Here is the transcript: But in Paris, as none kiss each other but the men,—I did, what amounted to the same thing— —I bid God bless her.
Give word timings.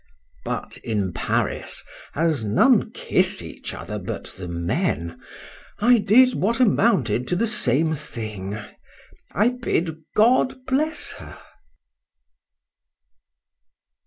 But 0.43 0.77
in 0.77 1.13
Paris, 1.13 1.83
as 2.15 2.43
none 2.43 2.89
kiss 2.89 3.43
each 3.43 3.71
other 3.75 3.99
but 3.99 4.33
the 4.35 4.47
men,—I 4.47 5.99
did, 5.99 6.33
what 6.33 6.59
amounted 6.59 7.27
to 7.27 7.35
the 7.35 7.45
same 7.45 7.93
thing— 7.93 8.57
—I 9.33 9.49
bid 9.49 9.99
God 10.15 10.65
bless 10.65 11.11
her. 11.19 11.37